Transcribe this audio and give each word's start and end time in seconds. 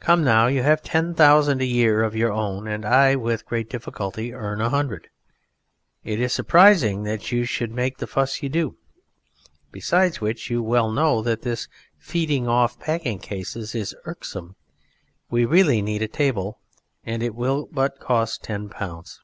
Come 0.00 0.22
now, 0.22 0.48
you 0.48 0.62
have 0.62 0.82
ten 0.82 1.14
thousand 1.14 1.62
a 1.62 1.64
year 1.64 2.02
of 2.02 2.14
your 2.14 2.30
own 2.30 2.68
and 2.68 2.84
I 2.84 3.14
with 3.16 3.46
great 3.46 3.70
difficulty 3.70 4.34
earn 4.34 4.60
a 4.60 4.68
hundred; 4.68 5.08
it 6.04 6.20
is 6.20 6.30
surprising 6.34 7.04
that 7.04 7.32
you 7.32 7.46
should 7.46 7.70
make 7.72 7.96
the 7.96 8.06
fuss 8.06 8.42
you 8.42 8.50
do. 8.50 8.76
Besides 9.70 10.20
which 10.20 10.50
you 10.50 10.62
well 10.62 10.90
know 10.92 11.22
that 11.22 11.40
this 11.40 11.68
feeding 11.96 12.46
off 12.46 12.78
packing 12.78 13.18
cases 13.18 13.74
is 13.74 13.96
irksome; 14.04 14.56
we 15.30 15.46
really 15.46 15.80
need 15.80 16.02
a 16.02 16.06
table 16.08 16.58
and 17.04 17.22
it 17.22 17.34
will 17.34 17.66
but 17.72 17.98
cost 17.98 18.42
ten 18.44 18.68
pounds." 18.68 19.22